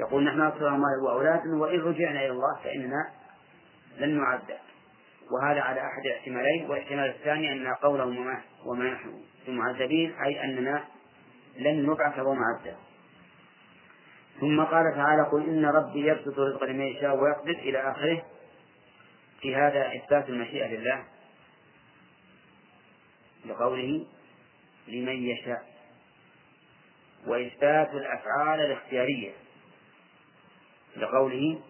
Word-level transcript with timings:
يقول 0.00 0.24
نحن 0.24 0.40
أكثر 0.40 0.68
أموال 0.68 1.00
وأولاد 1.02 1.46
وإن 1.46 1.80
رجعنا 1.80 2.20
إلى 2.20 2.30
الله 2.30 2.56
فإننا 2.64 3.10
لن 3.98 4.18
نعذب 4.18 4.58
وهذا 5.30 5.60
على 5.60 5.80
أحد 5.80 6.06
الاحتمالين 6.06 6.70
والاحتمال 6.70 7.08
الثاني 7.08 7.52
أن 7.52 7.74
قولهم 7.74 8.18
وما, 8.18 8.40
وما 8.66 8.90
نحن 8.90 9.22
بمعذبين 9.46 10.14
أي 10.26 10.44
أننا 10.44 10.84
لن 11.58 11.86
نبعث 11.86 12.18
ومعذب 12.18 12.76
ثم 14.40 14.64
قال 14.64 14.94
تعالى 14.94 15.22
قل 15.22 15.48
إن 15.48 15.66
ربي 15.66 16.06
يبسط 16.06 16.38
الرزق 16.38 16.64
لمن 16.64 16.80
يشاء 16.80 17.16
ويقدر. 17.16 17.50
إلى 17.50 17.90
آخره 17.90 18.22
في 19.40 19.56
هذا 19.56 19.96
إثبات 19.96 20.28
المشيئة 20.28 20.66
لله. 20.66 21.04
لقوله 23.46 24.06
لمن 24.88 25.22
يشاء. 25.28 25.62
وإثبات 27.26 27.94
الأفعال 27.94 28.60
الاختيارية. 28.60 29.32
لقوله 30.96 31.60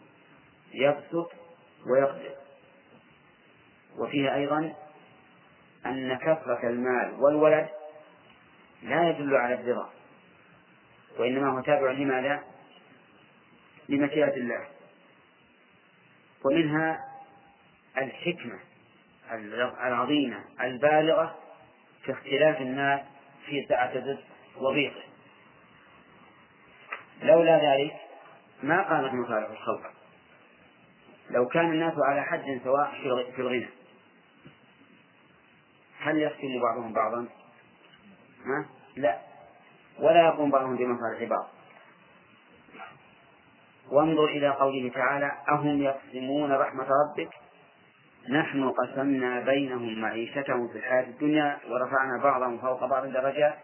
يبسط 0.75 1.33
ويقدر. 1.87 2.35
وفيها 3.99 4.35
أيضا 4.35 4.75
أن 5.87 6.19
كثرة 6.19 6.69
المال 6.69 7.15
والولد 7.21 7.69
لا 8.83 9.11
يدل 9.11 9.37
على 9.37 9.55
الرضا 9.55 9.91
وإنما 11.19 11.51
هو 11.51 11.61
تابع 11.61 11.91
لماذا؟ 11.91 12.45
لمشيئة 13.89 14.35
الله. 14.37 14.69
ومنها 16.45 17.11
الحكمة 17.99 18.59
العظيمة 19.87 20.45
البالغة 20.61 21.39
في 22.05 22.13
اختلاف 22.13 22.61
الناس 22.61 23.01
في 23.47 23.67
سعة 23.69 23.93
الرزق 23.93 24.25
وضيقه 24.57 25.03
لولا 27.23 27.57
ذلك 27.57 27.97
ما 28.63 28.83
قامت 28.83 29.13
مصالح 29.13 29.51
الخلق 29.51 29.91
لو 31.31 31.49
كان 31.49 31.73
الناس 31.73 31.95
على 31.99 32.23
حد 32.23 32.61
سواء 32.65 32.91
في 33.37 33.41
الغنى 33.43 33.69
هل 36.01 36.23
يختم 36.23 36.61
بعضهم 36.63 36.93
بعضا؟ 36.93 37.27
ها؟ 38.47 38.67
لا 38.97 39.19
ولا 39.99 40.27
يقوم 40.27 40.51
بعضهم 40.51 40.77
بمصالح 40.77 41.25
بعض 41.31 41.49
وانظر 43.91 44.25
إلى 44.25 44.49
قوله 44.49 44.91
تعالى 44.95 45.33
أهم 45.49 45.83
يقسمون 45.83 46.53
رحمة 46.53 46.87
ربك 47.05 47.31
نحن 48.29 48.71
قسمنا 48.71 49.41
بينهم 49.41 50.01
معيشتهم 50.01 50.69
في 50.69 50.79
الحياة 50.79 51.03
الدنيا 51.03 51.59
ورفعنا 51.69 52.23
بعضهم 52.23 52.59
فوق 52.59 52.87
بعض 52.87 53.07
درجات 53.07 53.59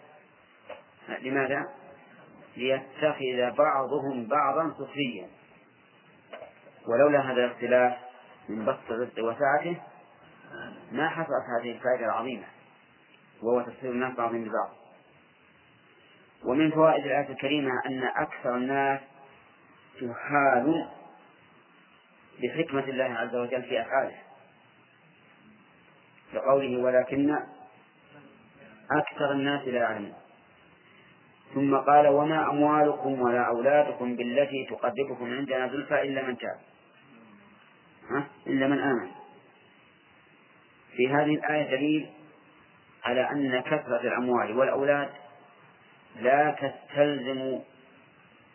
لماذا؟ 1.22 1.66
ليتخذ 2.56 3.56
بعضهم 3.58 4.26
بعضا 4.26 4.74
سخريا. 4.78 5.28
ولولا 6.88 7.20
هذا 7.20 7.44
الاختلاف 7.44 7.96
من 8.48 8.64
بسط 8.64 8.90
الرزق 8.90 9.24
وسعته 9.24 9.76
ما 10.92 11.08
حصلت 11.08 11.44
هذه 11.60 11.70
الفائدة 11.70 12.04
العظيمة 12.04 12.44
وهو 13.42 13.60
تفسير 13.60 13.90
الناس 13.90 14.14
بعضهم 14.16 14.44
ببعض 14.44 14.70
ومن 16.44 16.70
فوائد 16.70 17.04
الآية 17.04 17.28
الكريمة 17.28 17.70
أن 17.86 18.02
أكثر 18.02 18.56
الناس 18.56 19.00
جهال 20.00 20.88
بحكمة 22.42 22.84
الله 22.84 23.04
عز 23.04 23.34
وجل 23.34 23.62
في 23.62 23.80
أفعاله. 23.80 24.16
لقوله 26.34 26.78
ولكن 26.78 27.36
أكثر 28.90 29.32
الناس 29.32 29.68
لا 29.68 29.78
يعلمون 29.78 30.25
ثم 31.56 31.76
قال 31.76 32.06
وما 32.06 32.50
أموالكم 32.50 33.20
ولا 33.20 33.42
أولادكم 33.42 34.16
بالتي 34.16 34.66
تقربكم 34.70 35.34
عندنا 35.34 35.68
زلفى 35.68 36.02
إلا 36.02 36.22
من 36.22 36.38
تاب. 36.38 36.58
ها؟ 38.10 38.26
إلا 38.46 38.66
من 38.66 38.78
آمن. 38.78 39.10
في 40.96 41.08
هذه 41.08 41.34
الآية 41.34 41.70
دليل 41.76 42.10
على 43.04 43.30
أن 43.30 43.60
كثرة 43.60 44.00
الأموال 44.00 44.58
والأولاد 44.58 45.08
لا 46.20 46.50
تستلزم 46.50 47.60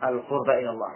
القرب 0.03 0.50
إلى 0.50 0.69
الله. 0.69 0.95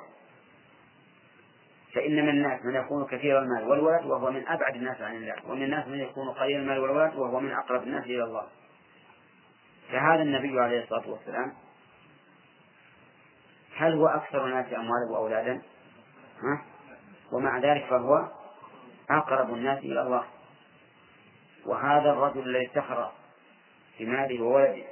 فإن 1.95 2.15
من 2.15 2.29
الناس 2.29 2.65
من 2.65 2.75
يكون 2.75 3.05
كثير 3.05 3.39
المال 3.39 3.63
والولد 3.63 4.05
وهو 4.05 4.31
من 4.31 4.47
أبعد 4.47 4.75
الناس 4.75 5.01
عن 5.01 5.15
الله. 5.15 5.35
ومن 5.47 5.63
الناس 5.63 5.87
من 5.87 5.99
يكون 5.99 6.29
قليل 6.29 6.59
المال 6.59 6.79
والولد 6.79 7.15
وهو 7.15 7.39
من 7.39 7.51
أقرب 7.51 7.83
الناس 7.83 8.03
إلى 8.03 8.23
الله. 8.23 8.47
فهذا 9.91 10.21
النبي 10.21 10.59
عليه 10.59 10.83
الصلاة 10.83 11.09
والسلام 11.09 11.64
هل 13.75 13.93
هو 13.93 14.07
أكثر 14.07 14.45
الناس 14.45 14.65
أموالا 14.65 15.11
وأولادا؟ 15.11 15.61
ها؟ 16.43 16.65
ومع 17.31 17.59
ذلك 17.59 17.85
فهو 17.85 18.27
أقرب 19.09 19.53
الناس 19.53 19.79
إلى 19.79 20.01
الله. 20.01 20.25
وهذا 21.65 22.11
الرجل 22.11 22.49
الذي 22.49 22.65
افتخر 22.65 23.11
بماله 23.99 24.43
وولده. 24.43 24.85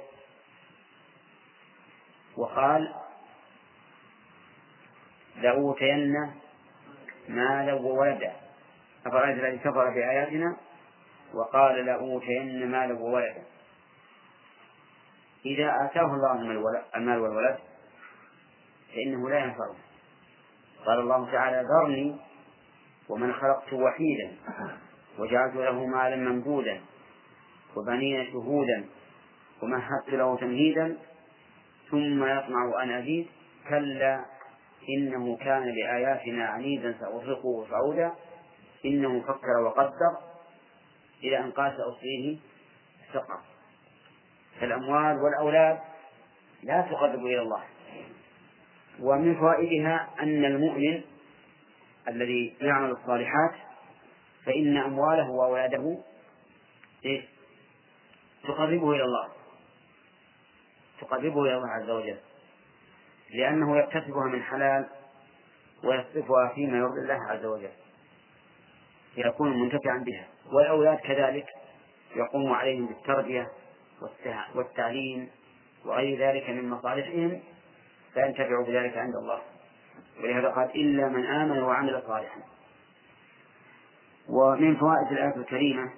وقال 2.36 2.94
لأوتين 5.36 6.12
مالا 7.28 7.74
وولدا. 7.74 8.32
أفرأيت 9.06 9.38
الذي 9.38 9.58
كفر 9.58 9.90
بآياتنا؟ 9.90 10.56
وقال 11.34 11.86
لأوتين 11.86 12.70
مالا 12.70 12.94
وولدا. 12.94 13.44
إذا 15.46 15.84
آتاه 15.84 16.14
الله 16.14 16.32
المال 16.96 17.18
والولد 17.18 17.58
فإنه 18.94 19.30
لا 19.30 19.38
ينفعه. 19.38 19.74
قال 20.86 21.00
الله 21.00 21.32
تعالى 21.32 21.68
ذرني 21.68 22.16
ومن 23.08 23.32
خلقت 23.32 23.72
وحيدا 23.72 24.36
وجعلت 25.18 25.54
له 25.54 25.86
مالا 25.86 26.16
ممدودا 26.16 26.80
وبنين 27.76 28.32
شهودا 28.32 28.86
ومهدت 29.62 30.08
له 30.08 30.36
تمهيدا 30.36 30.96
ثم 31.90 32.24
يطمع 32.24 32.82
أن 32.82 32.90
أزيد. 32.90 33.26
كلا 33.68 34.24
إنه 34.88 35.36
كان 35.36 35.62
بآياتنا 35.62 36.46
عنيدا 36.46 36.94
سأرهقه 37.00 37.66
صعودا 37.70 38.12
إنه 38.84 39.20
فكر 39.20 39.56
وقدر 39.64 40.16
إلى 41.22 41.38
أن 41.38 41.50
قال 41.50 41.76
سأصليه 41.76 42.38
سقر 43.12 43.40
فالأموال 44.60 45.22
والأولاد 45.22 45.78
لا 46.62 46.80
تقرب 46.80 47.26
إلى 47.26 47.40
الله. 47.40 47.62
ومن 49.00 49.34
فوائدها 49.34 50.10
أن 50.20 50.44
المؤمن 50.44 51.02
الذي 52.08 52.56
يعمل 52.60 52.90
الصالحات 52.90 53.54
فإن 54.46 54.76
أمواله 54.76 55.30
وأولاده 55.30 55.98
إيه؟ 57.04 57.22
تقربه 58.44 58.92
إلى 58.92 59.02
الله. 59.04 59.28
تقربه 61.00 61.42
إلى 61.42 61.56
الله 61.56 61.68
عز 61.68 61.90
وجل. 61.90 62.18
لأنه 63.30 63.78
يكتسبها 63.78 64.28
من 64.28 64.42
حلال 64.42 64.88
ويصرفها 65.84 66.52
فيما 66.54 66.78
يرضي 66.78 67.00
الله 67.00 67.24
عز 67.30 67.44
وجل. 67.44 67.72
يكون 69.16 69.60
منتفعا 69.60 69.98
بها. 69.98 70.28
والأولاد 70.52 70.98
كذلك 70.98 71.46
يقوم 72.16 72.52
عليهم 72.52 72.86
بالتربية 72.86 73.48
والتعليم 74.54 75.30
وغير 75.84 76.18
ذلك 76.18 76.50
من 76.50 76.70
مصالحهم 76.70 77.40
فينتفع 78.14 78.62
بذلك 78.66 78.96
عند 78.96 79.14
الله. 79.14 79.42
ولهذا 80.20 80.48
قال 80.48 80.70
إلا 80.70 81.08
من 81.08 81.26
آمن 81.26 81.58
وعمل 81.62 82.02
صالحا. 82.06 82.40
ومن 84.28 84.76
فوائد 84.76 85.12
الآية 85.12 85.36
الكريمة 85.36 85.92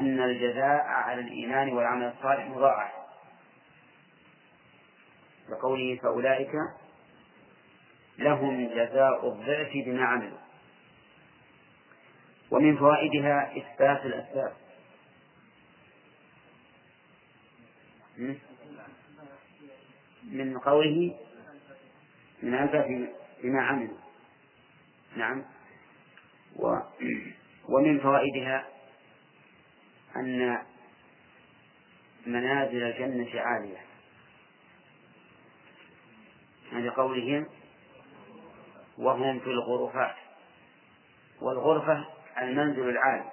أن 0.00 0.20
الجزاء 0.20 0.84
على 0.86 1.20
الإيمان 1.20 1.72
والعمل 1.72 2.06
الصالح 2.06 2.46
مضاعف. 2.46 2.92
لقوله 5.48 5.98
فأولئك 6.02 6.52
لهم 8.18 8.68
جزاء 8.68 9.28
الضعف 9.28 9.72
بما 9.86 10.04
عملوا. 10.04 10.38
ومن 12.50 12.76
فوائدها 12.76 13.52
إثبات 13.56 14.06
الأسباب. 14.06 14.52
من 20.34 20.58
قوله 20.58 21.16
من 22.42 22.54
ألف 22.54 22.72
بما 23.42 23.62
عملوا 23.62 23.98
نعم. 25.16 25.44
و 26.56 26.76
ومن 27.68 28.00
فوائدها 28.00 28.66
أن 30.16 30.58
منازل 32.26 32.82
الجنة 32.82 33.40
عالية. 33.40 33.78
يعني 36.72 36.88
قولهم 36.88 37.46
وهم 38.98 39.40
في 39.40 39.46
الغرفات 39.46 40.14
والغرفة 41.40 42.04
المنزل 42.38 42.88
العالي 42.88 43.30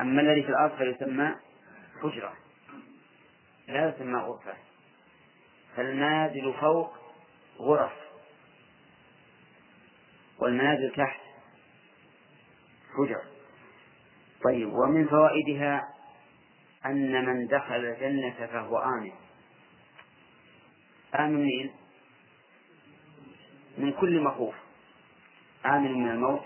أما 0.00 0.20
الذي 0.20 0.42
في 0.42 0.48
الأرض 0.48 0.76
فيسمى 0.76 1.34
حجرة. 2.02 2.34
لا 3.68 3.88
يسمى 3.88 4.18
غرفة. 4.18 4.54
فالنازل 5.76 6.52
فوق 6.60 6.92
غرف 7.58 7.92
والمنازل 10.38 10.92
تحت 10.96 11.20
حجر. 12.96 13.22
طيب 14.44 14.72
ومن 14.72 15.08
فوائدها 15.08 15.94
أن 16.86 17.24
من 17.24 17.46
دخل 17.46 17.74
الجنة 17.74 18.46
فهو 18.46 18.78
آمن. 18.78 19.12
آمن 21.14 21.44
من 21.44 21.70
من 23.78 23.92
كل 23.92 24.20
مخوف. 24.20 24.54
آمن 25.66 25.92
من 25.92 26.10
الموت 26.10 26.44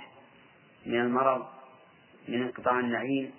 من 0.87 1.01
المرض 1.01 1.47
من 2.29 2.43
انقطاع 2.43 2.81
النعيم 2.81 3.35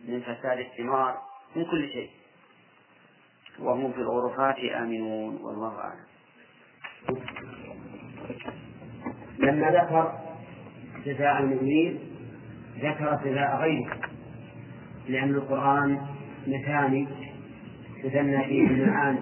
من 0.00 0.20
فساد 0.20 0.58
الثمار 0.58 1.22
من 1.56 1.64
كل 1.64 1.88
شيء. 1.92 2.10
وهم 3.60 3.92
في 3.92 3.98
الغرفات 3.98 4.58
آمنون 4.58 5.38
والله 5.42 5.78
أعلم. 5.78 6.04
لما 9.38 9.70
ذكر 9.70 10.12
جزاء 11.06 11.38
المؤمنين 11.40 11.98
ذكر 12.78 13.18
جزاء 13.24 13.56
غيره 13.60 13.90
لأن 15.08 15.34
القرآن 15.34 16.00
مثاني 16.46 17.08
تثنى 18.02 18.44
فيه 18.44 18.66
المعاني 18.66 19.18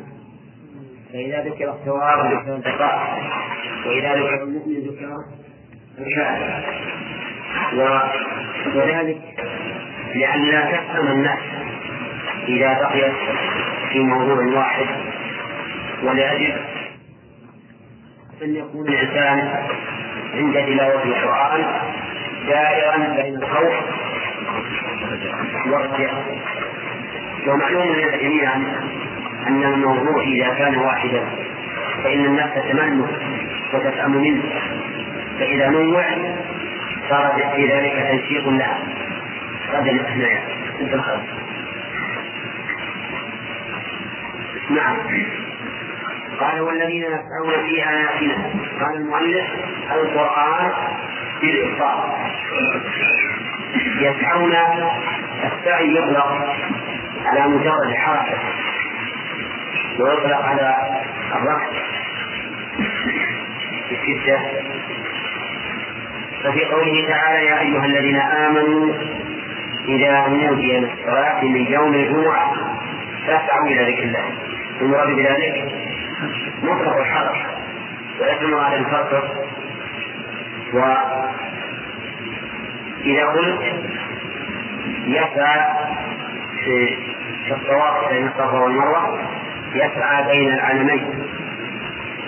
فإذا 1.12 1.44
ذكر 1.44 1.72
الثواب 1.72 2.32
ذكر 2.32 2.56
البقاء 2.56 3.22
وإذا 3.86 4.14
ذكر 4.14 4.42
المؤمن 4.42 4.74
ذكر 4.74 5.24
الكافر 5.98 6.80
وذلك 8.74 9.20
لأن 10.14 10.42
لا 10.42 10.70
تفهم 10.70 11.06
النفس 11.06 11.42
إذا 12.48 12.72
بقيت 12.80 13.14
في 13.92 14.00
موضوع 14.00 14.44
واحد 14.58 14.86
وليجب 16.02 16.54
أن 18.42 18.56
يكون 18.56 18.88
الإنسان 18.88 19.66
عند 20.34 20.54
تلاوة 20.54 21.02
القرآن 21.04 21.64
دائرا 22.48 22.96
بين 23.22 23.34
الخوف 23.34 23.74
والرجاء. 25.66 26.38
ومعلوم 27.46 27.92
لنا 27.92 28.16
جميعا 28.16 28.56
أن 29.46 29.64
الموضوع 29.64 30.22
إذا 30.22 30.54
كان 30.54 30.76
واحدا 30.76 31.24
فإن 32.04 32.24
النفس 32.24 32.54
تمنه 32.54 33.08
وتفهم 33.74 34.22
منه. 34.22 34.42
فإذا 35.38 35.68
نوع 35.68 36.04
صار 37.08 37.52
في 37.56 37.66
ذلك 37.66 37.92
تنشيط 37.92 38.46
لها. 38.46 38.78
قد 39.74 39.88
الأثناء 39.88 40.42
نعم. 44.70 44.96
قال 46.40 46.60
والذين 46.60 47.02
يسعون 47.02 47.66
في 47.66 47.88
آياتنا 47.88 48.36
قال 48.80 48.96
المؤلف 48.96 49.46
القرآن 49.92 50.72
بالإبطال 51.40 51.98
يسعون 54.00 54.52
السعي 55.44 55.94
يطلق 55.96 56.56
على 57.26 57.46
مجرد 57.48 57.82
الحركة 57.88 58.38
ويطلق 59.98 60.44
على 60.44 60.76
الرفع 61.32 61.68
بالشدة 63.90 64.40
ففي 66.44 66.64
قوله 66.64 67.08
تعالى 67.08 67.46
يا 67.46 67.60
أيها 67.60 67.84
الذين 67.84 68.16
آمنوا 68.20 68.94
إذا 69.88 70.28
نودي 70.28 70.78
للصلاة 70.78 71.44
من 71.44 71.66
يوم 71.72 71.94
الجمعة 71.94 72.54
فاسعوا 73.26 73.66
إلى 73.66 73.92
ذكر 73.92 74.02
الله. 74.02 74.49
المراد 74.80 75.08
بذلك 75.08 75.72
مطلق 76.62 76.96
الحركة 76.96 77.46
ولكن 78.20 78.54
على 78.54 78.76
الفرق. 78.76 79.44
وإذا 83.04 83.26
قلت 83.26 83.60
يسعى 85.06 85.60
في 86.64 87.52
الطواف 87.52 88.08
بين 88.12 88.26
الصفا 88.28 88.58
والمروة 88.58 89.18
يسعى 89.74 90.24
بين 90.26 90.52
العلمين. 90.52 91.26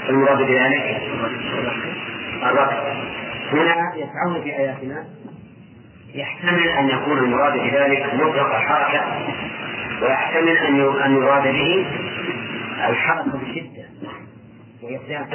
المراد 0.09 0.39
بذلك 0.39 1.03
الركض 2.43 2.73
هنا 3.53 3.93
يسعون 3.97 4.43
في 4.43 4.51
آياتنا 4.59 5.05
يحتمل 6.15 6.69
أن 6.69 6.89
يكون 6.89 7.19
المراد 7.19 7.53
بذلك 7.53 8.15
مطلق 8.15 8.55
الحركة 8.55 9.01
ويحتمل 10.03 10.57
أن 11.05 11.17
يراد 11.17 11.43
به 11.43 11.87
الحركة 12.89 13.39
بشدة. 13.39 13.85
ويقدام 14.83 15.27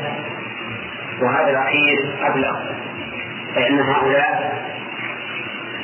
وهذا 1.22 1.50
الأخير 1.50 2.16
أبلغ 2.24 2.60
فإن 3.56 3.80
هؤلاء 3.80 4.64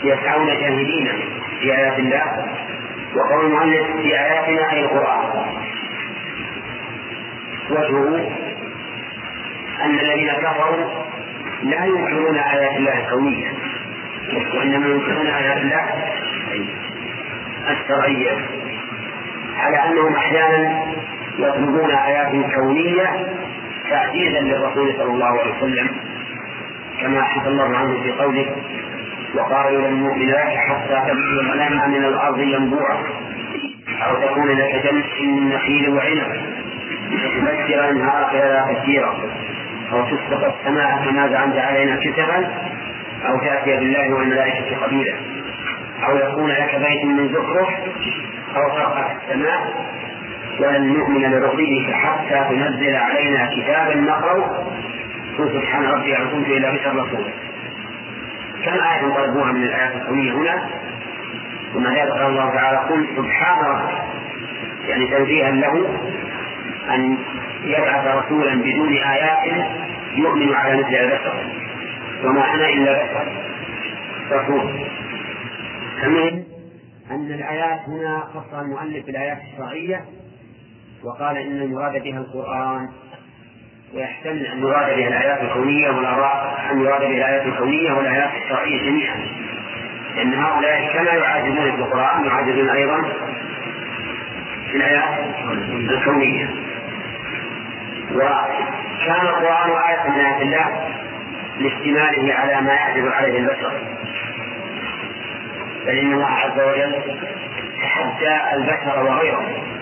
يسعون 0.04 0.48
جاهدين 0.48 1.10
في 1.60 1.76
آيات 1.78 2.00
الله 2.00 2.46
وقول 3.16 3.46
المؤلف 3.46 3.88
في 4.02 4.20
آياتنا 4.20 4.72
أي 4.72 4.80
القرآن. 4.82 5.46
وجهه 7.70 8.32
أن 9.84 10.00
الذين 10.00 10.32
كفروا 10.34 11.04
لا 11.64 11.86
ينكرون 11.86 12.38
آيات 12.38 12.78
الله 12.78 13.00
الكونية 13.06 13.52
وإنما 14.58 14.88
ينكرون 14.88 15.28
آيات 15.28 15.58
الله 15.58 15.86
الشرعية 17.70 18.38
على 19.58 19.78
أنهم 19.78 20.16
أحيانا 20.16 20.86
يطلبون 21.40 21.92
آيات 21.92 22.54
كونية 22.56 23.28
تعجيزا 23.90 24.40
للرسول 24.40 24.94
صلى 24.98 25.12
الله 25.12 25.40
عليه 25.40 25.58
وسلم 25.58 25.88
كما 27.02 27.28
الله 27.48 27.78
عنه 27.78 28.02
في 28.04 28.12
قوله 28.12 28.46
وقالوا 29.36 29.88
لن 29.88 29.94
نؤمن 29.94 30.28
لك 30.30 30.56
حتى 30.58 31.02
تبدو 31.08 31.42
لنا 31.42 31.88
من 31.88 32.06
الأرض 32.06 32.40
ينبوعا 32.40 32.98
أو 34.02 34.16
تكون 34.16 34.52
لك 34.52 34.84
جنة 34.86 35.32
من 35.32 35.50
نخيل 35.50 35.90
وعنب 35.90 36.42
فتفجر 37.12 37.90
أنهار 37.90 38.26
خلالها 38.32 38.74
كثيرا 38.74 39.16
أو 39.94 40.02
تسقط 40.06 40.54
السماء 40.54 41.06
كما 41.06 41.28
زعمت 41.28 41.58
علينا 41.58 41.96
كسفا 41.96 42.52
أو 43.30 43.40
تأتي 43.40 43.80
بالله 43.80 44.14
والملائكة 44.14 44.78
قبيلا 44.86 45.14
أو 46.08 46.18
يكون 46.18 46.50
لك 46.50 46.76
بيت 46.76 47.06
من 47.06 47.28
زخرف 47.34 47.70
أو 48.56 48.70
ترقى 48.70 49.12
السماء 49.12 49.86
ولن 50.60 50.94
نؤمن 50.94 51.22
لرقيك 51.22 51.94
حتى 51.94 52.46
تنزل 52.50 52.96
علينا 52.96 53.50
كتابا 53.56 53.96
نقرأ. 53.96 54.68
قل 55.38 55.50
سبحان 55.54 55.86
ربي 55.86 56.16
هل 56.16 56.32
كنت 56.32 56.48
إلى 56.48 56.72
بشر 56.72 56.96
رسولا 56.96 57.32
كم 58.66 58.74
آية 58.74 59.14
طلبوها 59.16 59.52
من 59.52 59.64
الآيات 59.64 59.96
الكونية 59.96 60.32
هنا؟ 60.32 60.70
ثم 61.74 61.88
ذلك 61.88 62.12
قال 62.12 62.26
الله 62.26 62.50
تعالى 62.50 62.78
قل 62.78 63.08
سبحان 63.18 63.66
ربي. 63.66 63.94
يعني 64.88 65.06
تنزيها 65.08 65.52
له 65.52 66.00
أن 66.94 67.18
يبعث 67.66 68.08
رسولا 68.08 68.56
بدون 68.56 68.94
آيات 68.94 69.68
يؤمن 70.16 70.54
على 70.54 70.78
مثل 70.78 70.96
البشر. 70.96 71.34
وما 72.24 72.54
أنا 72.54 72.70
إلا 72.70 73.04
بشر. 73.04 73.28
رسول. 74.32 74.88
المهم 76.04 76.44
أن 77.12 77.32
الآيات 77.32 77.80
هنا 77.88 78.20
خصها 78.20 78.62
المؤلف 78.62 79.06
بالآيات 79.06 79.38
الشرعية. 79.54 80.02
وقال 81.04 81.38
إن 81.38 81.62
المراد 81.62 82.04
بها 82.04 82.18
القرآن 82.18 82.90
ويحتمل 83.94 84.46
أن 84.46 84.60
يراد 84.60 84.98
بها 84.98 85.08
الآيات 85.08 85.42
الكونية 85.42 85.90
والآراء 85.90 86.68
أن 86.72 86.82
يراد 86.82 87.02
بها 87.02 87.18
الآيات 87.18 87.46
الكونية 87.46 87.92
والآيات 87.92 88.30
الشرعية 88.44 88.90
جميعا. 88.90 89.16
لأن 90.16 90.34
هؤلاء 90.34 90.94
كما 90.94 91.12
يعاجزون 91.12 91.72
في 91.72 91.78
القرآن 91.78 92.26
يعاجزون 92.26 92.70
أيضا 92.70 93.02
في 94.72 94.78
الآيات 94.78 95.04
الكونية. 95.90 96.50
وكان 98.16 99.22
القرآن 99.22 99.70
آية 99.70 100.10
من 100.10 100.20
آيات 100.20 100.42
الله 100.42 100.90
لاشتماله 101.60 102.34
على 102.34 102.62
ما 102.62 102.74
يعجز 102.74 103.08
عليه 103.08 103.40
البشر. 103.40 103.72
بل 105.86 105.98
إن 105.98 106.14
الله 106.14 106.28
عز 106.28 106.60
وجل 106.60 107.02
تحدى 107.82 108.56
البشر 108.56 109.04
وغيرهم. 109.04 109.73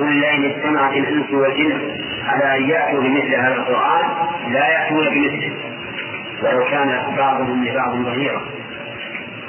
قل 0.00 0.20
لئن 0.20 0.44
اجتمعت 0.44 0.92
الأنس 0.92 1.30
والجن 1.30 1.80
على 2.24 2.56
أن 2.58 2.68
يأتوا 2.70 3.00
بمثل 3.00 3.34
هذا 3.34 3.54
القرآن 3.54 4.04
لا 4.52 4.68
يأتون 4.68 5.08
بمثله 5.08 5.52
ولو 6.42 6.64
كان 6.64 7.14
بعضهم 7.16 7.64
لبعض 7.64 7.96
ظهيرا. 7.96 8.42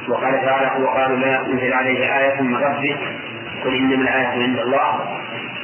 وقال 0.09 0.41
تعالى 0.41 0.83
وقالوا 0.83 1.17
لا 1.17 1.45
أنزل 1.45 1.73
عليه 1.73 2.17
آية 2.19 2.41
من 2.41 2.55
ربه 2.55 2.97
قل 3.63 3.75
إنما 3.75 3.95
الآية 3.95 4.27
عند 4.43 4.59
الله 4.59 5.19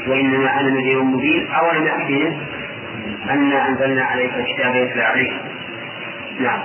وإنما 0.08 0.60
أنا 0.60 0.70
نذير 0.70 1.04
مبين. 1.04 1.48
أولم 1.52 1.86
يأتهم 1.86 2.38
أنا 3.30 3.68
أنزلنا 3.68 4.06
عليك 4.06 4.32
الكتاب 4.34 4.76
يتلى 4.76 5.04
عليه 5.04 5.32
نعم. 6.40 6.60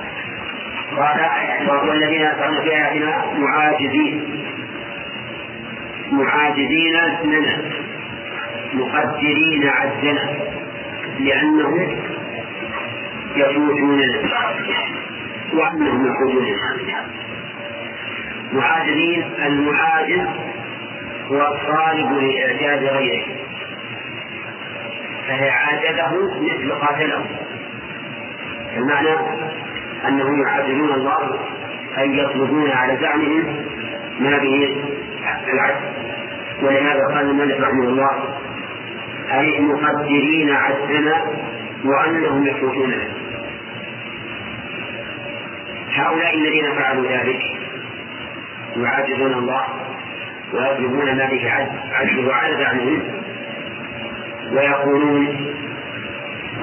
قال 0.96 1.88
والذين 1.88 2.20
يسعون 2.20 2.60
في 2.60 2.70
آياتنا 2.76 3.24
معاجزين. 3.38 4.44
معاجزين 6.12 6.94
لنا. 7.24 7.87
مقدرين 8.74 9.68
عجنا 9.68 10.36
لأنهم 11.20 11.96
يفوتون 13.36 14.00
وأنهم 15.52 16.06
يفوتون 16.06 16.46
معادلين 18.52 19.24
المعادل 19.46 20.26
هو 21.30 21.40
الطالب 21.40 22.12
لإعجاز 22.12 22.82
غيره. 22.84 23.24
فهي 25.28 25.50
عادله 25.50 26.40
مثل 26.40 26.72
قاتله 26.72 27.24
المعنى 28.76 29.16
أنهم 30.08 30.42
يعادلون 30.42 30.92
الله 30.92 31.38
أي 31.98 32.18
يطلبون 32.18 32.70
على 32.70 32.96
زعمهم 33.00 33.64
ما 34.20 34.38
به 34.38 34.76
العدل. 35.52 35.84
ولهذا 36.62 37.06
قال 37.14 37.30
الملك 37.30 37.60
رحمه 37.60 37.84
الله 37.84 38.38
أي 39.32 39.60
مقدرين 39.60 40.50
عدلنا 40.50 41.24
وأنهم 41.84 42.46
يفوتونه 42.46 43.08
هؤلاء 45.92 46.34
الذين 46.34 46.74
فعلوا 46.74 47.10
ذلك 47.10 47.42
يعاجزون 48.76 49.32
الله 49.32 49.64
ويطلبون 50.52 51.16
ما 51.16 51.26
به 51.30 51.50
عدله 51.92 52.34
على 52.34 52.56
زعمهم 52.56 53.02
ويقولون 54.52 55.26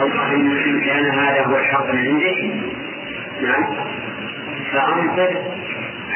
اللهم 0.02 0.52
إن 0.52 0.82
كان 0.82 1.06
هذا 1.06 1.46
هو 1.46 1.58
الحق 1.58 1.94
من 1.94 2.08
عندك 2.08 2.66
نعم. 3.42 3.64
فأمطر 4.72 5.44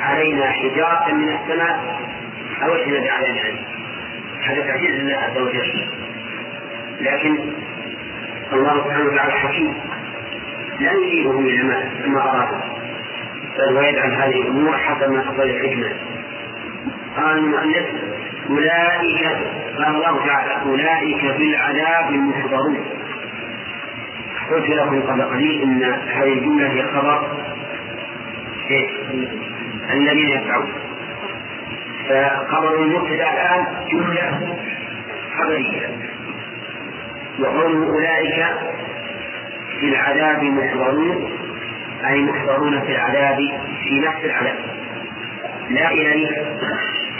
علينا 0.01 0.51
حجارة 0.51 1.13
من 1.13 1.29
السماء 1.29 1.99
أو 2.63 2.75
ائتنا 2.75 3.11
علينا. 3.11 3.59
هذا 4.43 4.61
تعجيز 4.61 4.99
الله 4.99 5.15
عز 5.17 5.37
وجل. 5.37 6.08
لكن 7.01 7.37
الله 8.53 8.83
سبحانه 8.83 9.05
وتعالى 9.05 9.31
حكيم. 9.31 9.73
لا 10.79 10.91
يجيبه 10.91 11.39
إلى 11.39 11.63
ما 11.63 11.89
ما 12.07 12.21
أراد. 12.21 12.61
بل 13.57 13.77
ويجعل 13.77 14.11
هذه 14.11 14.41
الأمور 14.41 14.77
حسب 14.77 15.11
ما 15.11 15.21
تقتضي 15.21 15.51
الحكمة 15.51 15.89
قال 17.17 17.37
المؤلف 17.37 17.85
أولئك 18.49 19.37
قال 19.77 19.95
الله 19.95 20.25
تعالى 20.25 20.61
أولئك 20.65 21.25
بالعذاب 21.37 22.09
المحضرون. 22.09 22.77
قلت 24.51 24.69
لكم 24.69 25.01
قبل 25.01 25.21
قليل 25.21 25.61
إن 25.61 25.83
هذه 25.83 26.33
الجملة 26.33 26.71
هي 26.71 26.83
خبر. 26.83 27.27
الذين 29.93 30.29
يسعون 30.29 30.69
فخبر 32.09 32.83
المبتدأ 32.83 33.33
الآن 33.33 33.65
جملة 33.91 34.57
خبرية. 35.37 36.08
وقوله 37.41 37.88
أولئك 37.93 38.46
في 39.79 39.86
العذاب 39.86 40.43
محضرون 40.43 41.29
أي 42.10 42.22
محضرون 42.24 42.81
في 42.81 42.91
العذاب 42.91 43.38
في 43.84 44.00
نفس 44.00 44.25
العذاب. 44.25 44.58
لا 45.69 45.91
اليه 45.91 46.27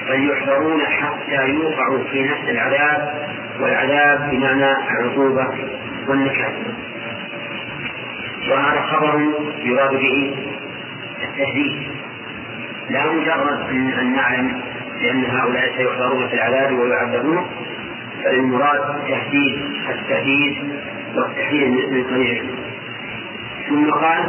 بل 0.10 0.30
يحضرون 0.30 0.82
حتى 0.86 1.48
يوقعوا 1.50 2.04
في 2.12 2.24
نفس 2.24 2.50
العذاب 2.50 3.28
والعذاب 3.60 4.30
بمعنى 4.32 4.72
العقوبة 4.72 5.48
والنكال 6.08 6.54
وهذا 8.52 8.82
خبر 8.82 9.22
يراد 9.64 9.92
به 9.92 10.36
التهديد 11.24 11.88
لا 12.90 13.12
مجرد 13.12 13.70
أن 14.00 14.16
نعلم 14.16 14.62
بأن 15.02 15.26
هؤلاء 15.26 15.74
سيحضرون 15.78 16.28
في 16.28 16.34
العذاب 16.34 16.80
ويعذبون 16.80 17.48
بل 18.26 18.34
المراد 18.34 19.08
تهديد 19.08 19.62
التهديد 19.90 20.58
والتحذير 21.16 21.68
من 21.68 22.04
قريب 22.04 22.44
ثم 23.70 23.92
قال 23.92 24.24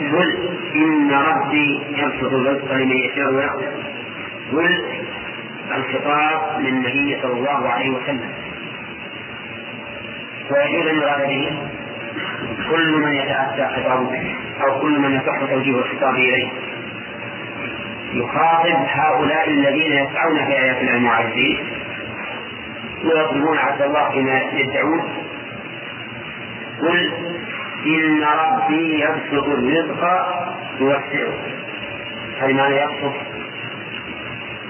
قل 0.00 0.48
إن 0.74 1.10
ربي 1.12 1.80
يبسط 1.96 2.32
الرزق 2.32 2.74
لمن 2.74 2.96
يشاء 2.96 3.34
ويقدر. 3.34 3.72
قل 4.52 4.84
الخطاب 5.76 6.60
للنبي 6.60 7.16
صلى 7.22 7.32
الله 7.32 7.68
عليه 7.68 7.90
وسلم. 7.90 8.30
ويجوز 10.50 10.86
أن 10.86 10.96
يراد 10.96 11.28
به؟ 11.28 11.58
كل 12.70 13.00
من 13.00 13.14
يتأتى 13.14 13.68
خطابه 13.76 14.34
أو 14.64 14.80
كل 14.80 14.98
من 15.00 15.14
يصح 15.14 15.50
توجيه 15.50 15.76
الخطاب 15.78 16.14
إليه. 16.14 16.48
يخاطب 18.14 18.76
هؤلاء 18.88 19.50
الذين 19.50 19.92
يسعون 19.92 20.46
في 20.46 20.52
آيات 20.52 20.80
الله 20.80 20.96
المعزين 20.96 21.73
ويطلبون 23.04 23.58
عبد 23.58 23.82
الله 23.82 24.10
فيما 24.10 24.40
يدعون 24.52 25.02
قل 26.80 27.12
إن 27.86 28.24
ربي 28.24 29.00
يبسط 29.00 29.44
الرزق 29.48 30.02
يوسعه. 30.80 31.34
هذا 32.40 32.52
معنى 32.52 32.76
يبسط 32.76 33.14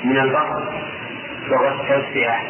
من 0.04 0.18
البسط 0.18 0.72
وهو 1.50 1.68
التوسعة 1.68 2.40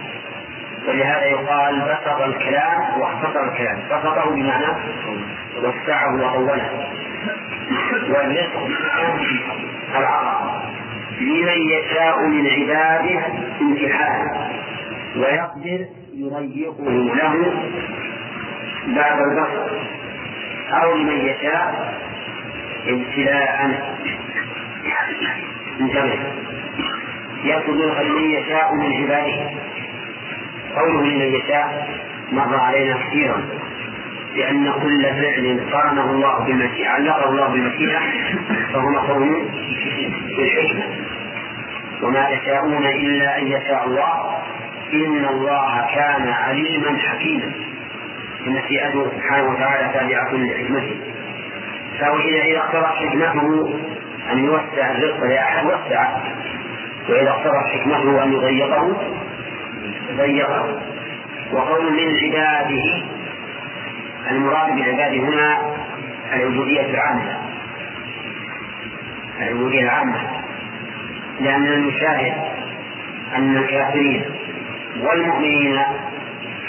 ولهذا 0.89 1.25
يقال 1.25 1.81
بسط 1.81 2.21
الكلام 2.21 3.01
واختصر 3.01 3.45
الكلام. 3.45 3.79
بسطه 3.91 4.31
بمعنى 4.31 4.67
وسعه 5.57 6.15
وطوله 6.15 6.71
والرزق 8.11 8.69
العطاء 9.97 10.65
لمن 11.21 11.59
يشاء 11.71 12.27
من 12.27 12.47
عباده 12.47 13.27
امتحانا 13.61 14.51
ويقدر 15.17 15.87
يضيقه 16.15 16.91
له 17.15 17.53
بعد 18.87 19.19
البسط 19.21 19.71
أو 20.71 20.97
لمن 20.97 21.19
يشاء 21.19 21.95
ابتلاء 22.87 23.81
انتبه. 25.81 26.19
يقدر 27.45 28.03
لمن 28.03 28.31
يشاء 28.31 28.75
من 28.75 28.93
عباده. 28.93 29.51
قوله 30.77 31.03
لمن 31.03 31.35
يشاء 31.35 31.89
مر 32.33 32.57
علينا 32.57 32.97
كثيرا 32.97 33.43
لأن 34.37 34.73
كل 34.83 35.03
فعل 35.03 35.61
قرنه 35.73 36.11
الله 36.11 36.45
بالمشيئة 36.45 36.89
علقه 36.89 37.29
الله 37.29 37.49
بالمشيئة 37.49 38.01
فهو 38.73 38.89
مقرون 38.91 39.51
بالحكمة 40.37 40.85
وما 42.03 42.37
تشاءون 42.37 42.87
إلا 42.87 43.39
أن 43.39 43.47
يشاء 43.47 43.87
الله. 43.87 44.34
إن 44.95 45.25
الله 45.25 45.87
كان 45.95 46.29
عليما 46.29 46.99
حكيما. 46.99 47.53
فمشيئته 48.47 49.11
سبحانه 49.11 49.51
وتعالى 49.51 49.93
تابعة 49.93 50.33
لحكمته. 50.33 50.97
فهو 51.99 52.19
إذا 52.19 52.59
اقترح 52.59 52.95
حكمته 52.97 53.75
أن 54.33 54.45
يوسع 54.45 54.91
الرزق 54.91 55.25
لأحد 55.25 55.67
وسعه 55.67 56.23
وإذا 57.09 57.31
اقترح 57.31 57.65
حكمته 57.75 58.23
أن 58.25 58.33
يضيقه 58.33 58.97
ضيقه. 60.17 60.81
وقول 61.53 61.93
من 61.93 62.15
عباده 62.25 63.03
المراد 64.31 64.75
بالعباد 64.75 65.15
هنا 65.15 65.75
العبودية 66.35 66.81
العامة. 66.91 67.39
العبودية 69.41 69.83
العامة. 69.83 70.45
لأن 71.41 71.67
المشاهد 71.67 72.35
أن 73.37 73.57
الكافرين 73.57 74.25
والمؤمنين 75.01 75.79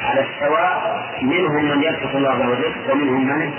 على 0.01 0.25
السواء 0.25 1.05
منهم 1.22 1.65
من 1.65 1.84
يتقي 1.84 2.17
الله 2.17 2.34
الرزق 2.44 2.91
ومنهم 2.94 3.25
من 3.27 3.51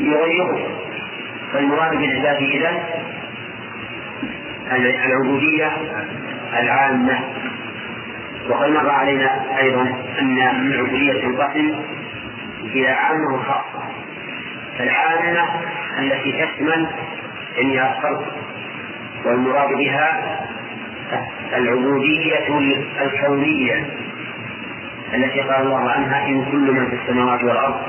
يغيره 0.00 0.68
فالمراد 1.52 1.90
بالعباد 1.90 2.42
إذا 2.42 2.82
العبودية 5.06 5.72
العامة. 6.62 7.20
وقد 8.48 8.70
مر 8.70 8.90
علينا 8.90 9.58
أيضا 9.60 9.82
أن 10.20 10.38
العبودية 10.40 11.12
تنقسم 11.22 11.74
إلى 12.64 12.88
عامة 12.88 13.34
وخاصة 13.34 13.82
فالعامة 14.78 15.44
التي 15.98 16.32
تشمل 16.32 16.86
جميع 17.58 17.92
الخلق 17.92 18.24
والمراد 19.24 19.68
بها 19.68 20.40
العبودية 21.56 22.38
الكونية 23.00 23.86
التي 25.14 25.40
قال 25.40 25.66
الله 25.66 25.90
عنها 25.90 26.26
إن 26.28 26.44
كل 26.44 26.72
من 26.72 26.86
في 26.86 26.94
السماوات 27.02 27.44
والأرض 27.44 27.80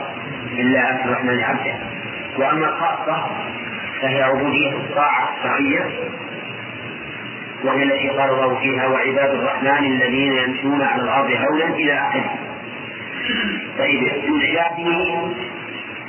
إلا 0.60 0.89
آتي 0.96 1.03
الرحمن 1.05 1.39
عبدا 1.44 1.79
وأما 2.38 2.65
الخاصة 2.65 3.25
فهي 4.01 4.24
عبودية 4.24 4.70
الطاعة 4.70 5.29
الشرعية 5.38 5.89
وهي 7.63 7.84
التي 7.84 8.10
قال 8.10 8.29
الله 8.29 8.55
فيها 8.60 8.88
وعباد 8.88 9.29
الرحمن 9.34 9.86
الذين 9.86 10.34
يمشون 10.34 10.82
على 10.82 11.01
الأرض 11.01 11.32
هولا 11.32 11.67
إلى 11.67 11.94
آخره. 11.94 12.36
طيب 13.77 14.01
من 14.01 14.41
عباده 14.41 15.32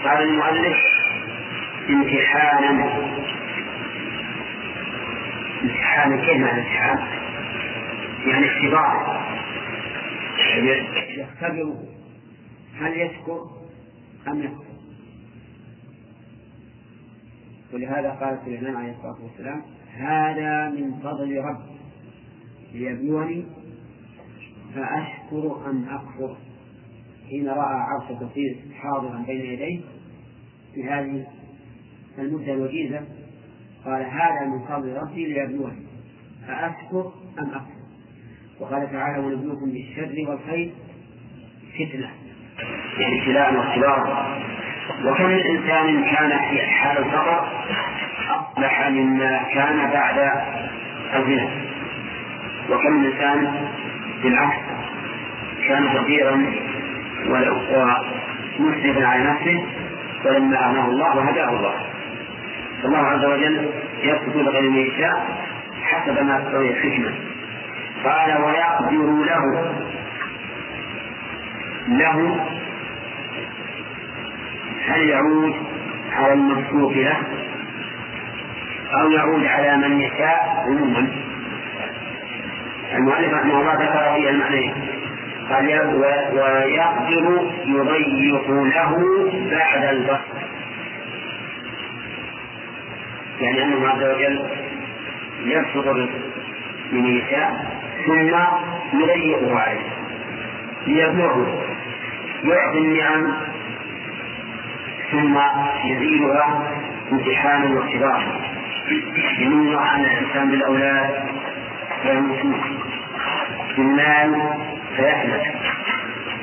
قال 0.05 0.23
المؤلف 0.29 0.77
امتحانا 1.91 2.89
امتحانا 5.97 6.27
كيف 6.27 6.37
معنى 6.37 6.61
امتحان؟ 6.61 6.99
يعني 8.27 8.47
اختبار. 8.47 9.17
يختبره 11.17 11.85
هل 12.81 13.01
يشكر 13.01 13.51
أم 14.29 14.43
يكفر 14.43 14.65
ولهذا 17.75 18.11
قال 18.11 18.39
سليمان 18.45 18.77
عليه 18.77 18.93
الصلاة 18.93 19.17
والسلام 19.23 19.63
هذا 19.97 20.69
من 20.69 21.01
فضل 21.03 21.37
ربي 21.37 21.77
ليبلوني 22.75 23.45
فأشكر 24.75 25.71
أم 25.71 25.89
أكفر. 25.89 26.37
حين 27.29 27.49
رأى 27.49 27.77
عرش 27.77 28.19
كثير 28.21 28.57
حاضرا 28.81 29.25
بين 29.27 29.41
يديه 29.41 29.81
في 30.75 30.85
هذه 30.85 31.27
المدة 32.19 32.53
الوجيزة 32.53 33.01
قال 33.87 34.03
هذا 34.05 34.45
من 34.47 34.61
فضل 34.69 34.97
ربي 35.03 35.27
ليبلوني 35.27 35.87
أأشكر 36.49 37.13
أم 37.39 37.45
أكفر؟ 37.51 37.77
وقال 38.61 38.93
تعالى 38.93 39.19
ونبلوكم 39.19 39.67
بالشر 39.71 40.31
والخير 40.31 40.71
فتنة. 41.75 42.11
يعني 42.99 43.21
ابتلاء 43.21 43.55
واختبار. 43.55 44.37
وكم 45.05 45.25
من 45.25 45.41
إنسان 45.41 46.05
كان 46.05 46.39
في 46.51 46.63
حال 46.67 46.99
الفقر 46.99 47.49
أصلح 48.31 48.89
مما 48.89 49.43
كان 49.55 49.91
بعد 49.91 50.19
الغنى 51.15 51.49
وكم 52.71 52.93
من 52.93 53.07
إنسان 53.07 53.69
بالعكس 54.23 54.57
كان 55.69 55.89
فقيرا 55.89 56.47
ومسرفا 58.59 59.07
على 59.07 59.25
نفسه 59.25 59.67
فلما 60.25 60.67
أغناه 60.67 60.87
الله 60.89 61.17
وهداه 61.17 61.49
الله. 61.49 61.96
فالله 62.87 62.99
عز 62.99 63.25
وجل 63.25 63.71
يسكت 64.03 64.37
لغير 64.37 64.71
من 64.71 64.77
يشاء 64.77 65.27
حسب 65.83 66.25
ما 66.25 66.41
تقتضي 66.41 66.71
الحكمة 66.71 67.15
قال 68.05 68.43
ويقدر 68.43 69.25
له. 69.25 69.73
له. 71.89 72.47
هل 74.87 75.09
يعود 75.09 75.55
على 76.13 76.33
الممسوك 76.33 76.97
له؟ 76.97 77.17
أو 79.01 79.11
يعود 79.11 79.47
على 79.47 79.77
من 79.89 80.01
يشاء 80.01 80.65
عموما. 80.67 81.09
المؤلف 82.95 83.33
رحمه 83.33 83.61
الله 83.61 83.75
ذكر 83.75 84.15
فيها 84.15 84.31
المعنيين. 84.31 84.75
قال 85.51 85.67
ويقدر 86.35 87.51
يضيق 87.67 88.51
له 88.51 88.97
بعد 89.51 89.85
البسط 89.85 90.36
يعني 93.41 93.63
أنه 93.63 93.89
عز 93.89 94.03
وجل 94.03 94.47
يبسط 95.45 95.87
من 96.93 97.07
يشاء 97.07 97.77
ثم 98.07 98.37
يضيقه 99.01 99.61
عليه 99.61 99.81
ليبلغه 100.87 101.63
يعطي 102.45 102.79
النعم 102.79 103.33
ثم 105.11 105.39
يزيلها 105.85 106.73
امتحانا 107.13 107.75
واختبارا. 107.75 108.41
يمن 109.39 109.77
على 109.77 110.07
الإنسان 110.07 110.51
بالأولاد 110.51 111.25
فيموتون 112.03 112.61
بالمال 113.77 114.43
فيحلك 114.97 115.55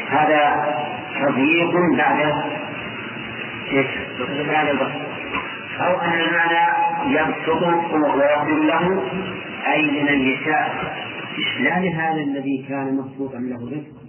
هذا 0.10 0.74
تضييق 1.22 1.72
بعد 1.98 2.34
إيش؟ 3.72 3.88
بعد 4.48 4.68
البسط 4.68 5.02
أو 5.82 6.02
أن 6.02 6.14
المعنى 6.14 6.63
يبسط 7.08 7.64
ويغفر 7.94 8.60
له 8.64 9.04
أي 9.74 9.82
لمن 9.82 10.28
يشاء 10.28 10.94
لا 11.60 11.80
لهذا 11.80 12.22
الذي 12.22 12.66
كان 12.70 12.98
مبسوطا 12.98 13.38
له 13.38 13.58
رزق. 13.58 14.04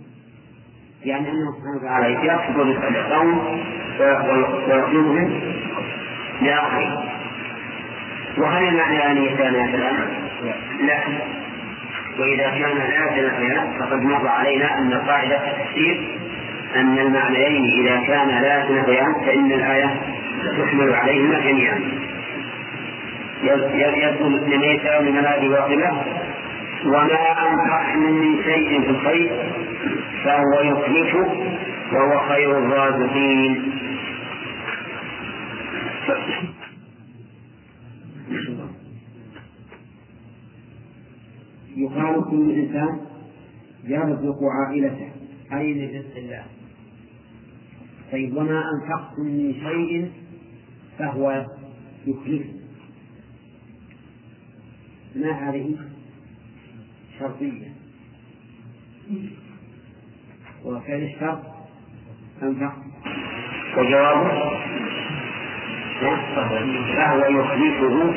يعني 1.05 1.31
أنه 1.31 1.53
سبحانه 1.53 1.77
وتعالى 1.77 2.13
يبسط 2.13 2.57
رزق 2.57 2.87
القوم 2.89 3.63
ويطلبه 4.01 5.31
لآخره 6.43 7.05
وهل 8.39 8.69
المعنى 8.69 9.11
أن 9.11 9.17
يكون 9.17 9.51
مثلا؟ 9.51 9.93
لا. 10.87 10.99
وإذا 12.19 12.51
كان 12.51 12.77
لا 12.77 13.07
تنافيان 13.07 13.73
فقد 13.81 14.03
مر 14.03 14.29
علينا 14.29 14.79
أن 14.79 14.95
قاعدة 14.95 15.37
التفسير 15.37 16.19
أن 16.77 16.99
المعنيين 16.99 17.65
إذا 17.65 18.07
كان 18.07 18.29
لا 18.29 18.65
تنافيان 18.69 19.15
فإن 19.27 19.53
الآية 19.53 20.01
تحمل 20.59 20.95
عليهما 20.95 21.41
جميعا. 21.41 21.81
لمن 23.45 24.65
يشاء 24.65 25.03
من 25.03 25.19
الآية 25.19 25.49
باطلة. 25.49 26.05
وما 26.87 27.53
أنفقتم 27.53 28.03
من 28.03 28.43
شيء 28.45 28.81
في 28.81 28.91
الخير 28.91 29.53
فهو 30.25 30.61
يخلفه 30.61 31.27
وهو 31.93 32.29
خير 32.29 32.59
الرازقين. 32.59 33.73
يقال 41.77 42.25
كل 42.31 42.51
إنسان 42.51 43.01
يرزق 43.85 44.39
عائلته 44.43 45.11
أي 45.53 45.75
من 45.75 45.99
رزق 45.99 46.17
الله. 46.17 46.45
طيب 48.13 48.37
وما 48.37 48.63
أنفقتم 48.75 49.23
من 49.23 49.55
شيء 49.55 50.11
فهو 50.99 51.47
يخلفه. 52.07 52.64
ما 55.17 55.31
هذه؟ 55.31 55.77
شرطية. 57.19 57.75
وفعل 60.65 61.03
الشرط 61.03 61.41
أنفق 62.43 62.73
وجوابه 63.77 64.51
فهو 66.97 67.25
يخلفه 67.41 68.15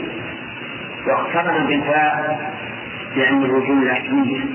واقترن 1.08 1.68
بالفاء 1.68 2.54
لأنه 3.16 3.68
جملة 3.68 3.98
اسمية 3.98 4.46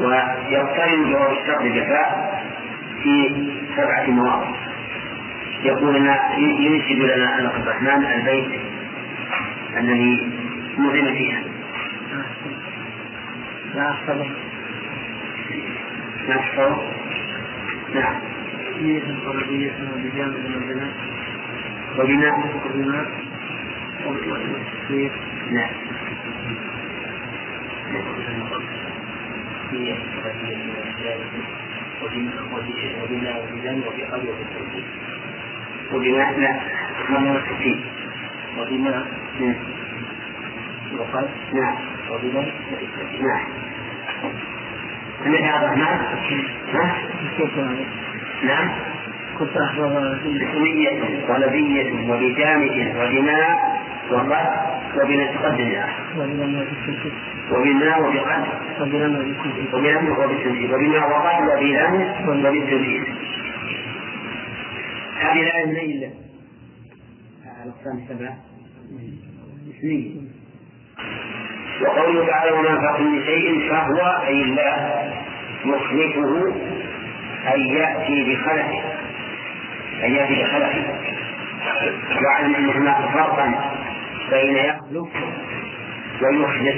ويقترن 0.00 1.10
جواب 1.12 1.32
الشرط 1.32 1.62
بالفاء 1.62 2.40
في 3.02 3.30
سبعة 3.76 4.10
مواضع 4.10 4.50
يقول 5.64 5.94
لنا 5.94 6.36
ينشد 6.38 6.98
لنا 7.02 7.26
عبد 7.26 7.62
الرحمن 7.66 8.04
البيت 8.04 8.60
الذي 9.76 10.28
نظم 10.78 11.14
فيها. 11.14 11.44
لا 13.74 13.90
أحفظه 13.90 14.26
لا 16.28 16.38
أحفظه 16.38 16.82
نعم. 17.94 18.14
نية 18.82 19.02
قلبية 19.26 19.72
وبجانب 19.94 20.36
البناء؟ 20.36 20.92
وبناء. 21.98 22.60
وبناء. 22.66 23.10
والتفسير 24.06 25.10
نعم. 25.50 25.70
وبناء. 32.02 32.42
وبناء 33.02 33.88
وفي 33.88 34.02
قلب 34.02 34.28
وفي 34.28 34.42
التوحيد 34.42 34.84
وبناء. 35.92 36.38
لا 37.10 37.32
وستين 37.36 37.80
وبناء 38.58 39.06
وقلب 40.98 41.28
نعم. 41.54 41.74
نعم. 43.22 43.44
يا 45.34 45.52
عبد 45.52 45.64
الرحمن؟ 45.64 45.98
ها؟ 46.74 46.96
نعم. 48.44 48.70
كنت 49.38 49.56
أحفظ 49.56 49.96
اسمية 50.26 51.26
طلبية 51.28 52.10
وبجامد 52.10 52.96
وبناء 52.96 53.80
وقد 54.10 54.46
وبناء 54.96 55.34
تقدم. 55.34 55.72
وبناء 57.52 58.00
وبقد 58.02 58.44
وبناء 58.80 59.10
وبالتنسيق 60.10 60.74
وبناء 60.74 61.10
وقد 61.10 61.48
وبناء 61.48 62.24
وبالتنسيق 62.28 63.04
هذه 65.20 65.40
الآية 65.42 65.66
من 65.66 65.76
أي 65.76 65.94
الله؟ 65.94 66.10
الأقسام 67.64 67.98
السبعة 67.98 68.36
اسمية 69.78 70.39
وقوله 71.80 72.26
تعالى 72.26 72.52
وما 72.52 72.70
انفقتم 72.70 73.04
من 73.04 73.24
شيء 73.24 73.70
فهو 73.70 74.22
أي 74.26 74.42
الله 74.42 75.12
يخلفه 75.64 76.54
أي 77.52 77.60
يأتي 77.60 78.24
بخلفه 78.24 78.82
أن 80.04 80.14
يأتي 80.14 80.42
بخلفه 80.42 80.84
واعلم 82.24 82.54
أن 82.54 82.70
هناك 82.70 83.12
فرقا 83.12 83.74
بين 84.30 84.56
يخلف 84.56 85.08
ويخلف 86.22 86.76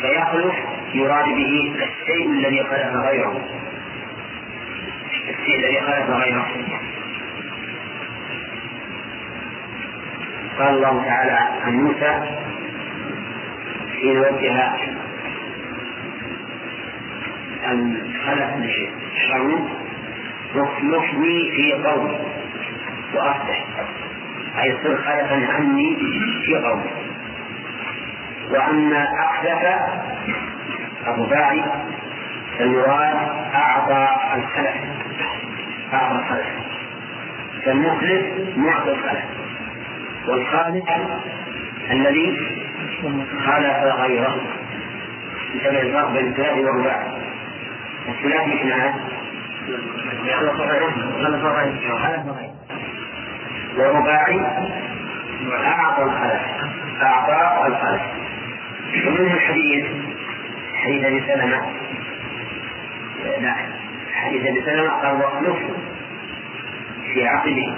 فيخلف 0.00 0.54
يراد 0.94 1.24
به 1.24 1.72
الشيء 1.82 2.30
الذي 2.30 2.64
خلف 2.64 2.94
غيره. 2.94 3.40
الشيء 5.28 5.58
الذي 5.58 5.80
خلف 5.80 6.10
غيره. 6.10 6.46
قال 10.58 10.68
الله 10.68 11.04
تعالى 11.04 11.38
عن 11.64 11.72
موسى 11.72 12.40
حين 14.00 14.18
وجه 14.18 14.72
الخلف 17.70 18.50
لفرعون 18.56 19.70
واخلفني 20.54 21.50
في 21.56 21.72
قومي. 21.72 22.18
وأصلح. 23.14 23.66
أي 24.62 24.76
صر 24.82 24.96
خلفا 24.96 25.46
عني 25.52 25.96
في 26.46 26.54
قومي. 26.54 26.90
وأما 28.50 29.06
أخلف 29.20 29.62
الرباعي 31.06 31.64
فالمراد 32.58 33.16
أعطى 33.54 34.08
الخلف 34.34 34.76
أعطى 35.92 36.14
الخلف 36.18 36.46
فالمخلف 37.64 38.26
معطي 38.56 38.90
الخلف 38.90 39.24
والخالق 40.28 40.88
الذي 41.90 42.38
خالف 43.46 43.76
غيره. 44.00 44.40
بسبب 45.54 45.76
الفرق 45.76 46.10
بين 46.12 46.26
الثلاثي 46.26 46.60
والرباعي 46.64 47.06
الثلاثي 48.08 48.54
إثنان. 48.54 48.94
والرباعي 53.76 54.40
أعطى 55.66 56.02
الخلف. 56.02 56.42
أعطى 57.02 57.66
الخلف. 57.66 58.02
ومنه 59.06 59.34
الحديث 59.34 59.86
حديث 60.74 61.04
أبي 61.04 61.20
سلمة. 61.26 61.60
لا 63.40 63.54
حديث 64.12 64.46
أبي 64.46 64.60
سلمة 64.60 64.90
قال 64.90 65.22
واخلفه 65.22 65.68
في 67.14 67.26
عقبه. 67.28 67.76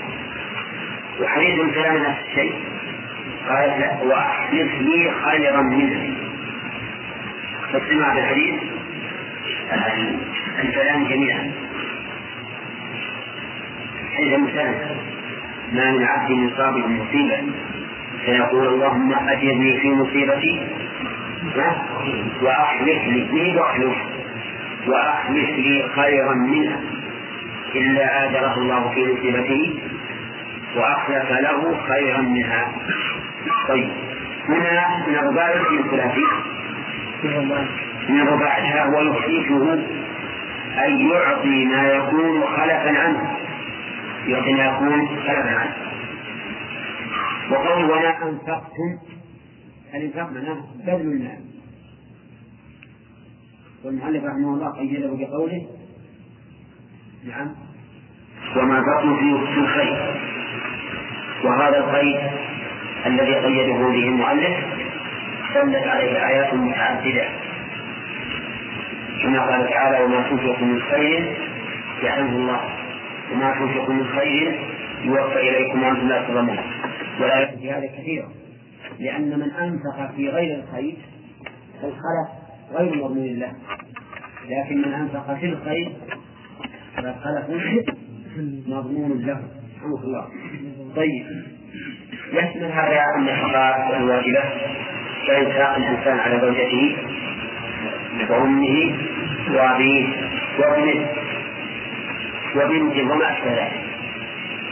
وحديث 1.21 1.75
سلمة 1.75 2.09
نفس 2.09 2.21
الشيء. 2.29 2.72
قال 3.49 3.91
واخلف 4.03 4.73
لي 4.81 5.11
خيرا 5.25 5.63
منه. 5.63 6.17
فاستمع 7.73 8.15
بالحديث 8.15 8.55
الكلام 10.63 11.05
جميعا 11.05 11.53
حديث 14.17 14.35
سلمة 14.55 14.97
ما 15.73 15.91
من 15.93 16.05
عبد 16.05 16.31
يصاب 16.31 16.75
بمصيبة 16.75 17.43
فيقول 18.25 18.67
اللهم 18.69 19.13
أجرني 19.29 19.81
في 19.81 19.89
مصيبتي. 19.95 20.67
وأخلف 22.43 23.03
لي 23.07 23.29
لي 23.33 23.57
وأخلف 23.57 23.97
وأخلف 24.87 25.51
لي 25.59 25.89
خيرا 25.97 26.35
منها 26.35 26.81
إلا 27.75 28.25
آجره 28.25 28.55
الله 28.59 28.91
في 28.95 29.01
مصيبته 29.13 29.75
وأخلف 30.77 31.31
له 31.31 31.77
خيرا 31.89 32.21
منها. 32.21 32.73
طيب. 33.69 33.91
هنا 34.49 35.07
من 35.09 35.15
الرباعي 35.15 35.59
من 35.59 35.79
الثلاثي 35.79 36.25
من 38.09 38.21
الرباعي 38.21 38.89
ويخلفه 38.89 39.83
أي 40.83 41.09
يعطي 41.09 41.65
ما 41.65 41.89
يكون 41.89 42.43
خلفا 42.43 42.99
عنه. 42.99 43.37
يعطي 44.27 44.53
ما 44.53 44.65
يكون 44.65 45.09
خلفا 45.09 45.59
عنه. 45.59 45.75
وقول 47.51 47.85
وما 47.85 48.09
أنفقتم 48.09 48.99
الإنفاق 49.95 50.31
معناه 50.33 50.61
بذل 50.87 51.01
المال. 51.01 51.41
والمؤلف 53.85 54.25
رحمه 54.25 54.55
الله 54.55 54.71
قيده 54.71 55.11
بقوله 55.13 55.67
نعم. 57.25 57.55
وما 58.57 58.81
بقي 58.81 59.19
في 59.55 59.61
الخير. 59.61 60.21
وهذا 61.45 61.79
القيد 61.79 62.52
الذي 63.07 63.35
قيده 63.35 63.75
به 63.75 64.09
المؤلف 64.09 64.57
دلت 65.55 65.87
عليه 65.87 66.27
آيات 66.29 66.55
متعددة. 66.55 67.29
كما 69.23 69.41
قال 69.41 69.69
تعالى 69.69 70.05
وما 70.05 70.23
تنفق 70.31 70.63
من 70.63 70.81
خير 70.81 71.37
يعلمه 72.03 72.37
الله. 72.37 72.61
وما 73.33 73.55
تنفق 73.55 73.91
من 73.91 74.07
خير 74.07 74.59
يوفى 75.05 75.41
إليكم 75.51 75.83
وأنتم 75.83 76.09
لا 76.09 76.23
تظلمون. 76.23 76.59
والآيات 77.21 77.59
في 77.59 77.71
هذا 77.71 77.87
كثيرة 77.87 78.29
لأن 78.99 79.39
من 79.39 79.51
أنفق 79.51 80.15
في 80.17 80.29
غير 80.29 80.59
الخير 80.59 80.97
فالخلف 81.83 82.29
غير 82.73 83.05
مضمون 83.05 83.39
له 83.39 83.53
لكن 84.49 84.79
من 84.79 84.95
أنفق 84.95 85.35
في 85.35 85.47
الخير 85.47 85.93
فالخلف 86.97 87.51
مضمون 88.67 89.23
له. 89.27 89.43
الله. 90.05 90.29
طيب. 90.97 91.52
يشمل 92.33 92.73
هذا 92.73 93.03
النفقات 93.19 93.95
الواجبة 93.97 94.43
كإنفاق 95.27 95.77
الإنسان 95.77 96.19
على 96.19 96.41
زوجته 96.41 96.97
وأمه 98.31 98.95
وأبيه 99.51 100.07
وابنه 100.59 101.07
وبنته 102.57 103.03
وما 103.11 103.33
أشبه 103.33 103.51
ذلك. 103.51 103.73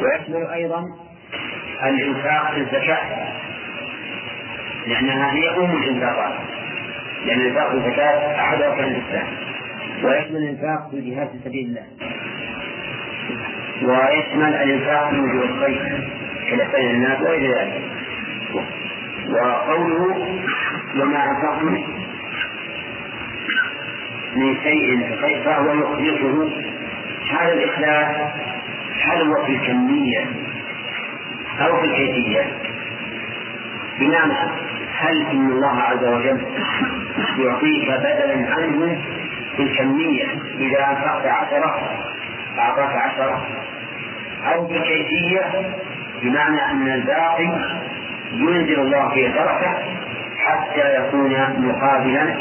ويشمل 0.01 0.47
أيضا 0.47 0.85
الإنفاق 1.85 2.51
في 2.55 2.61
الزكاة 2.61 3.29
لأنها 4.87 5.33
هي 5.33 5.49
أم 5.57 5.77
الإنفاقات 5.83 6.35
لأن 7.27 7.41
الإنفاق 7.41 7.71
في 7.71 7.77
الزكاة 7.77 8.41
أحد 8.41 8.63
أركان 8.63 8.85
الإسلام. 8.85 9.27
ويشمل 10.05 10.37
الإنفاق 10.37 10.91
في 10.91 10.97
الجهاد 10.97 11.29
في 11.29 11.39
سبيل 11.45 11.67
الله. 11.67 11.85
ويشمل 13.83 14.55
الإنفاق 14.55 15.11
في 15.11 15.17
وجوه 15.21 15.45
الخير 15.45 16.09
كالإحسان 16.51 16.91
الناس 16.91 17.21
وغير 17.21 17.59
ذلك. 17.59 17.83
وقوله 19.31 20.37
وما 21.01 21.25
أنفقتم 21.31 21.85
من 24.37 24.57
شيء 24.63 25.17
فهو 25.45 25.73
يخلصه 25.73 26.51
هذا 27.31 27.53
الإخلاص 27.53 28.31
هل 29.03 29.23
هو 29.29 29.45
في 29.45 29.53
الكمية 29.53 30.25
أو 31.61 31.81
في 31.81 31.87
الكيفية. 31.87 32.59
بمعنى 34.01 34.51
هل 34.95 35.27
إن 35.31 35.51
الله 35.51 35.81
عز 35.83 36.05
وجل 36.05 36.41
يعطيك 37.39 37.89
بدلا 37.89 38.55
عنه 38.55 38.99
في 39.57 39.63
الكمية 39.63 40.25
إذا 40.59 40.91
أنفقت 40.91 41.27
عشرة 41.27 41.81
أعطاك 42.59 42.97
عشرة؟ 42.97 43.47
أو 44.55 44.69
في 44.69 44.77
الكيفية 44.77 45.71
بمعنى 46.23 46.71
أن 46.71 46.89
الباقي 46.89 47.53
ينزل 48.33 48.81
الله 48.81 49.09
فيه 49.09 49.29
درجة 49.29 49.73
حتى 50.39 50.95
يكون 50.97 51.31
مقابلا 51.59 52.35